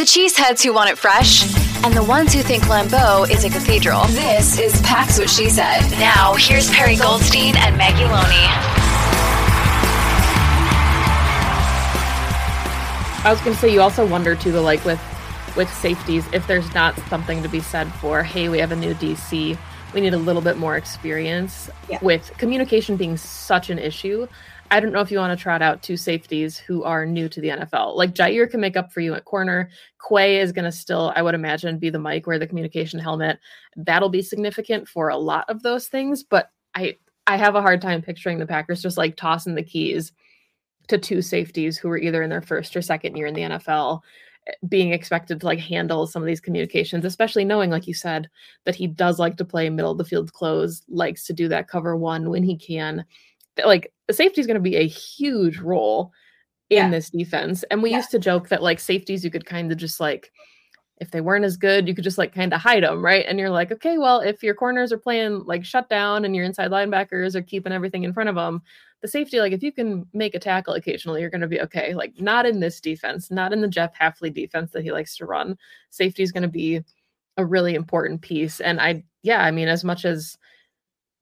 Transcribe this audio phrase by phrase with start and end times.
[0.00, 3.50] For the cheeseheads who want it fresh, and the ones who think Lambeau is a
[3.50, 5.90] cathedral, this is Pax What She Said.
[5.98, 8.46] Now, here's Perri Goldstein and Maggie Loney.
[13.22, 14.98] I was going to say you also wonder too the like with
[15.54, 18.94] with safeties if there's not something to be said for hey we have a new
[18.94, 19.58] DC
[19.92, 21.98] we need a little bit more experience Yeah.
[22.00, 24.28] with communication being such an issue.
[24.72, 27.40] I don't know if you want to trot out two safeties who are new to
[27.40, 27.96] the NFL.
[27.96, 29.68] Like Jaire can make up for you at corner.
[30.08, 33.40] Quay is going to still, I would imagine, be the mic wear the communication helmet.
[33.76, 36.22] That'll be significant for a lot of those things.
[36.22, 36.96] But I
[37.26, 40.12] I have a hard time picturing the Packers just like tossing the keys
[40.88, 44.00] to two safeties who were either in their first or second year in the NFL
[44.48, 48.28] eh, being expected to like handle some of these communications especially knowing like you said
[48.64, 51.68] that he does like to play middle of the field close likes to do that
[51.68, 53.04] cover one when he can
[53.64, 56.12] like the safety is going to be a huge role
[56.68, 56.90] in Yeah.
[56.90, 57.98] this defense and we Yeah.
[57.98, 60.32] used to joke that like safeties you could kind of just like
[60.96, 63.38] if they weren't as good you could just like kind of hide them right and
[63.38, 66.72] you're like okay well if your corners are playing like shut down and your inside
[66.72, 68.60] linebackers are keeping everything in front of them
[69.00, 71.94] the safety, like if you can make a tackle occasionally, you're going to be okay.
[71.94, 75.24] Like not in this defense, not in the Jeff Hafley defense that he likes to
[75.24, 75.56] run.
[75.88, 76.82] Safety is going to be
[77.38, 78.60] a really important piece.
[78.60, 80.36] And I, yeah, I mean, as much as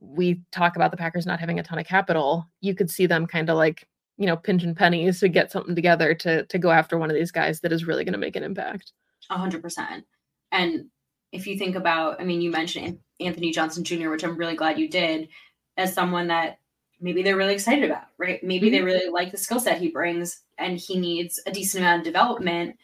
[0.00, 3.26] we talk about the Packers not having a ton of capital, you could see them
[3.26, 6.98] kind of like, you know, pinching pennies to get something together to to go after
[6.98, 8.92] one of these guys that is really going to make an impact.
[9.30, 10.04] A hundred percent.
[10.52, 10.86] And
[11.32, 14.78] if you think about, I mean, you mentioned Anthony Johnson Jr., which I'm really glad
[14.78, 15.28] you did,
[15.76, 16.58] as someone that
[17.00, 18.42] maybe they're really excited about, right?
[18.42, 18.86] Maybe they mm-hmm.
[18.86, 22.76] really like the skill set he brings, and he needs a decent amount of development.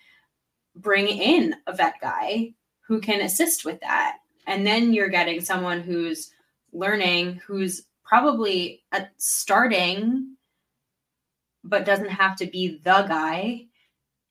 [0.76, 2.53] Bring in a vet guy
[2.87, 6.31] who can assist with that, and then you're getting someone who's
[6.72, 10.37] learning, who's probably at starting,
[11.65, 13.66] but doesn't have to be the guy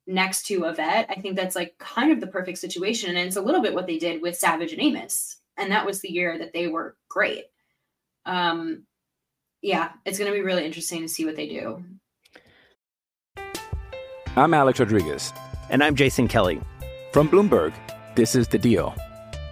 [0.07, 1.07] next to a vet.
[1.09, 3.09] I think that's like kind of the perfect situation.
[3.09, 5.37] And it's a little bit what they did with Savage and Amos.
[5.57, 7.45] And that was the year that they were great.
[8.25, 8.85] Um,
[9.61, 11.83] yeah, it's going to be really interesting to see what they do.
[14.35, 15.33] I'm Alex Rodriguez.
[15.69, 16.61] And I'm Jason Kelly.
[17.11, 17.73] From Bloomberg,
[18.15, 18.93] this is The Deal.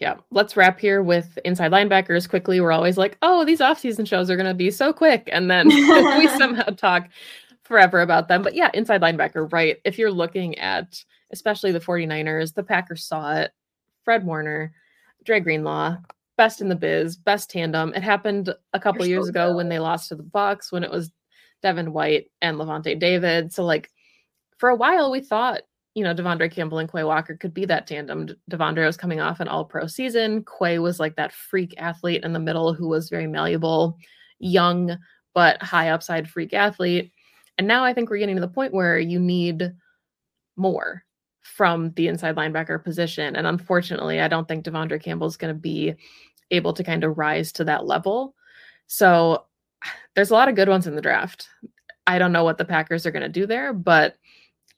[0.00, 0.16] Yeah.
[0.30, 2.60] Let's wrap here with inside linebackers quickly.
[2.60, 5.28] We're always like, oh, these offseason shows are going to be so quick.
[5.30, 5.68] And then
[6.18, 7.08] we somehow talk
[7.62, 8.42] forever about them.
[8.42, 9.76] But yeah, inside linebacker, right?
[9.84, 13.52] If you're looking at especially the 49ers, the Packers saw it.
[14.04, 14.72] Fred Warner,
[15.24, 15.98] Dre Greenlaw,
[16.36, 17.92] best in the biz, best tandem.
[17.94, 20.82] It happened a couple They're years so ago when they lost to the Bucs when
[20.82, 21.12] it was
[21.62, 23.52] Devin White and Lavonte David.
[23.52, 23.90] So like
[24.56, 25.60] for a while we thought
[25.94, 28.28] you know, De'Vondre Campbell and Quay Walker could be that tandem.
[28.50, 30.44] De'Vondre was coming off an all pro season.
[30.44, 33.96] Quay was like that freak athlete in the middle who was very malleable,
[34.38, 34.96] young,
[35.34, 37.12] but high upside freak athlete.
[37.58, 39.72] And now I think we're getting to the point where you need
[40.56, 41.04] more
[41.42, 43.34] from the inside linebacker position.
[43.34, 45.94] And unfortunately, I don't think De'Vondre Campbell is going to be
[46.50, 48.34] able to kind of rise to that level.
[48.86, 49.44] So
[50.14, 51.48] there's a lot of good ones in the draft.
[52.06, 54.16] I don't know what the Packers are going to do there, but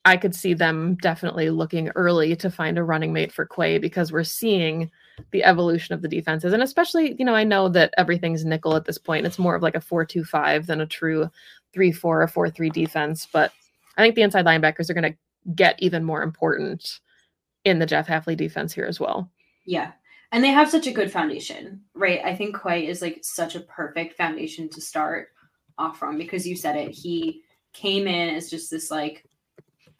[0.04, 4.10] I could see them definitely looking early to find a running mate for Quay because
[4.10, 4.90] we're seeing
[5.30, 6.52] the evolution of the defenses.
[6.52, 9.26] And especially, you know, I know that everything's nickel at this point.
[9.26, 11.30] It's more of like a 4 2 5 than a true
[11.72, 13.28] 3 4 or 4 3 defense.
[13.32, 13.52] But
[13.96, 15.18] I think the inside linebackers are going to
[15.54, 17.00] get even more important
[17.64, 19.30] in the Jeff Hafley defense here as well.
[19.66, 19.92] Yeah.
[20.32, 22.20] And they have such a good foundation, right?
[22.24, 25.28] I think Quay is like such a perfect foundation to start
[25.78, 26.90] off from because you said it.
[26.90, 29.24] He came in as just this like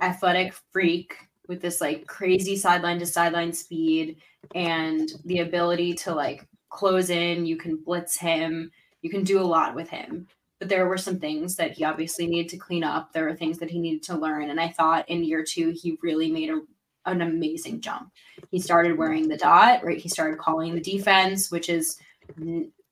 [0.03, 1.15] athletic freak
[1.49, 4.17] with this like crazy sideline to sideline speed
[4.55, 7.47] and the ability to like close in.
[7.47, 8.71] You can blitz him,
[9.03, 10.27] you can do a lot with him.
[10.59, 13.13] But there were some things that he obviously needed to clean up.
[13.13, 14.51] There were things that he needed to learn.
[14.51, 16.61] And I thought in year two, he really made a,
[17.05, 18.13] an amazing jump.
[18.51, 19.99] He started wearing the dot, right?
[19.99, 21.99] He started calling the defense, which is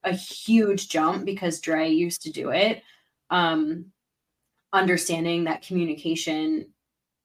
[0.03, 2.83] a huge jump because Dre used to do it.
[3.31, 3.87] Um,
[4.73, 6.67] understanding that communication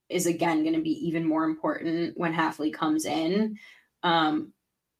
[0.08, 3.58] is again going to be even more important when Hafley comes in.
[4.02, 4.52] Um,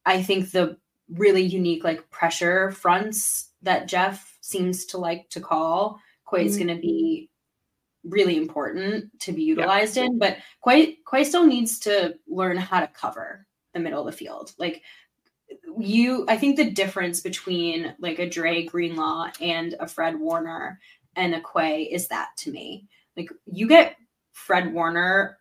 [0.05, 6.01] I think the really unique like pressure fronts that Jeff seems to like to call
[6.29, 6.67] Quay is mm-hmm.
[6.67, 7.31] going to be
[8.05, 10.05] really important to be utilized yeah.
[10.05, 10.19] in.
[10.19, 14.53] But Quay Quay still needs to learn how to cover the middle of the field.
[14.59, 14.83] Like
[15.79, 20.81] you, I think the difference between like a Dre Greenlaw and a Fred Warner
[21.15, 22.87] and a Quay is that to me.
[23.17, 23.97] Like you get
[24.37, 25.39] Fred Warner,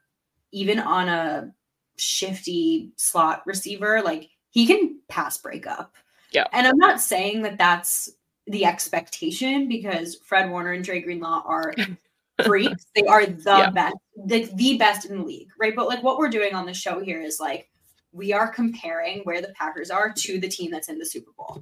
[0.53, 1.51] even on a
[1.97, 5.95] shifty slot receiver, like he can pass break up.
[6.31, 6.47] Yeah.
[6.53, 8.09] And I'm not saying that that's
[8.47, 11.73] the expectation because Fred Warner and Dre Greenlaw are
[12.45, 12.85] freaks.
[12.95, 13.69] they are the yeah.
[13.69, 13.95] best,
[14.25, 15.75] the, the best in the league, right?
[15.75, 17.69] But like what we're doing on the show here is like
[18.13, 21.61] we are comparing where the Packers are to the team that's in the Super Bowl.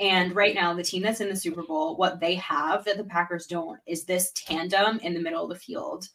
[0.00, 3.04] And right now, the team that's in the Super Bowl, what they have that the
[3.04, 6.08] Packers don't is this tandem in the middle of the field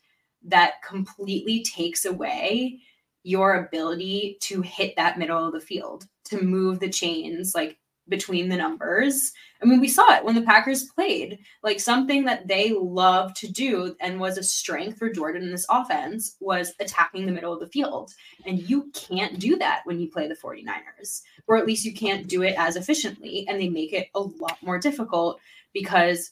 [0.48, 2.80] that completely takes away
[3.24, 7.78] your ability to hit that middle of the field, to move the chains like
[8.10, 9.34] between the numbers.
[9.62, 11.40] I mean, we saw it when the Packers played.
[11.64, 15.66] Like something that they love to do and was a strength for Jordan in this
[15.70, 18.14] offense was attacking the middle of the field.
[18.46, 22.28] And you can't do that when you play the 49ers, or at least you can't
[22.28, 23.46] do it as efficiently.
[23.48, 25.40] And they make it a lot more difficult
[25.74, 26.32] because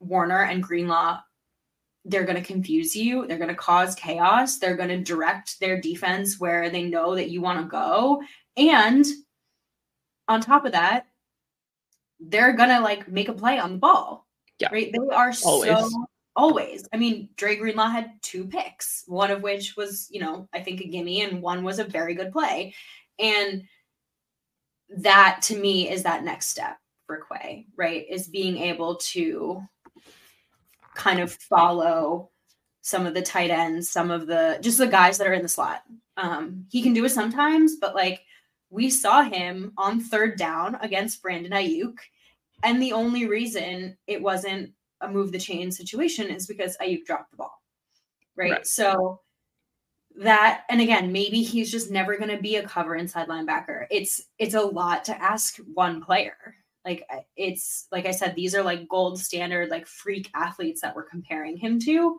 [0.00, 1.20] Warner and Greenlaw
[2.04, 3.26] they're going to confuse you.
[3.26, 4.58] They're going to cause chaos.
[4.58, 8.22] They're going to direct their defense where they know that you want to go.
[8.56, 9.04] And
[10.28, 11.06] on top of that,
[12.18, 14.26] they're going to like make a play on the ball.
[14.58, 14.68] Yeah.
[14.72, 14.92] Right.
[14.92, 15.70] They are always.
[15.70, 16.06] so
[16.36, 16.86] always.
[16.92, 20.80] I mean, Dre Greenlaw had two picks, one of which was, you know, I think
[20.80, 22.74] a gimme, and one was a very good play.
[23.18, 23.64] And
[24.98, 28.06] that to me is that next step for Quay, right?
[28.08, 29.62] Is being able to
[30.94, 32.30] kind of follow
[32.82, 35.48] some of the tight ends, some of the just the guys that are in the
[35.48, 35.82] slot.
[36.16, 38.22] Um, he can do it sometimes, but like
[38.70, 41.98] we saw him on third down against Brandon Aiyuk.
[42.62, 47.30] and the only reason it wasn't a move the chain situation is because Aiyuk dropped
[47.30, 47.62] the ball,
[48.36, 48.52] right?
[48.52, 48.66] right.
[48.66, 49.20] So
[50.16, 53.86] that, and again, maybe he's just never going to be a cover inside linebacker.
[53.90, 56.36] It's it's a lot to ask one player,
[56.84, 57.06] like
[57.36, 61.56] it's like I said, these are like gold standard, like freak athletes that we're comparing
[61.56, 62.18] him to.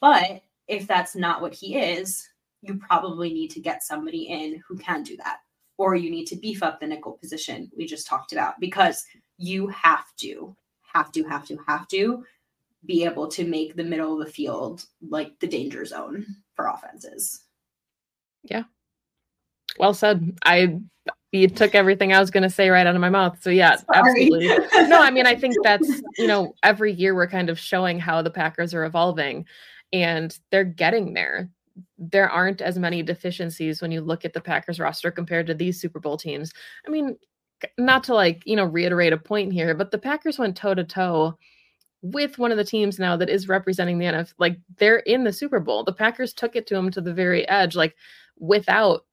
[0.00, 2.28] But if that's not what he is,
[2.62, 5.38] you probably need to get somebody in who can do that.
[5.76, 9.04] Or you need to beef up the nickel position we just talked about because
[9.38, 10.54] you have to,
[10.92, 12.24] have to, have to, have to
[12.86, 17.44] be able to make the middle of the field like the danger zone for offenses.
[18.42, 18.64] Yeah.
[19.78, 20.36] Well said.
[20.44, 20.78] I
[21.34, 23.42] you took everything I was going to say right out of my mouth.
[23.42, 23.86] So yeah, Sorry.
[23.94, 24.48] absolutely.
[24.88, 28.22] no, I mean I think that's, you know, every year we're kind of showing how
[28.22, 29.44] the Packers are evolving
[29.92, 31.50] and they're getting there.
[31.98, 35.80] There aren't as many deficiencies when you look at the Packers roster compared to these
[35.80, 36.52] Super Bowl teams.
[36.86, 37.16] I mean,
[37.78, 40.84] not to like, you know, reiterate a point here, but the Packers went toe to
[40.84, 41.36] toe
[42.02, 44.34] with one of the teams now that is representing the NFL.
[44.38, 45.82] Like they're in the Super Bowl.
[45.82, 47.96] The Packers took it to them to the very edge, like
[48.38, 49.04] without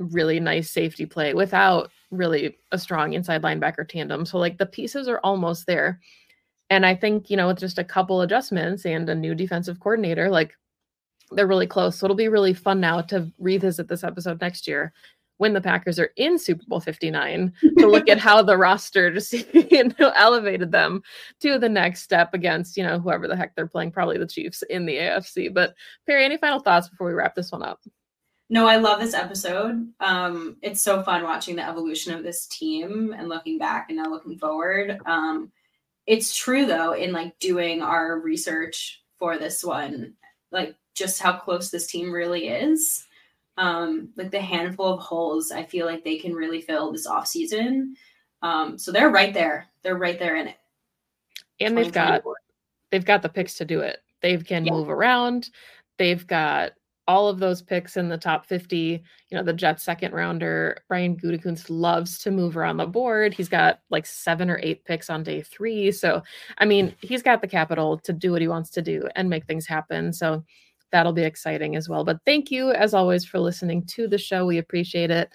[0.00, 4.24] really nice safety play without really a strong inside linebacker tandem.
[4.24, 6.00] So like the pieces are almost there.
[6.70, 10.30] And I think, you know, with just a couple adjustments and a new defensive coordinator,
[10.30, 10.54] like
[11.32, 11.98] they're really close.
[11.98, 14.92] So it'll be really fun now to revisit this episode next year
[15.38, 19.32] when the Packers are in Super Bowl 59 to look at how the roster just
[19.54, 21.02] you know elevated them
[21.40, 24.62] to the next step against, you know, whoever the heck they're playing, probably the Chiefs
[24.68, 25.52] in the AFC.
[25.52, 25.74] But
[26.06, 27.80] Perri, any final thoughts before we wrap this one up?
[28.52, 29.92] No, I love this episode.
[30.00, 34.10] Um, it's so fun watching the evolution of this team and looking back and now
[34.10, 34.98] looking forward.
[35.06, 35.52] Um,
[36.06, 40.14] it's true though, in like doing our research for this one,
[40.50, 43.06] like just how close this team really is.
[43.56, 47.28] Um, like the handful of holes I feel like they can really fill this off
[47.28, 47.94] season.
[48.42, 49.68] Um, so they're right there.
[49.82, 50.56] They're right there in it.
[51.60, 52.24] And they've got
[52.90, 53.98] they've got the picks to do it.
[54.22, 54.72] They can Yeah.
[54.72, 55.50] move around.
[55.98, 56.72] They've got
[57.10, 59.02] all of those picks in the top 50.
[59.30, 63.34] You know, the Jets second rounder, Brian Gutekunst loves to move around the board.
[63.34, 65.90] He's got like seven or eight picks on day three.
[65.90, 66.22] So,
[66.58, 69.44] I mean, he's got the capital to do what he wants to do and make
[69.44, 70.12] things happen.
[70.12, 70.44] So,
[70.92, 72.04] that'll be exciting as well.
[72.04, 74.46] But thank you, as always, for listening to the show.
[74.46, 75.28] We appreciate it.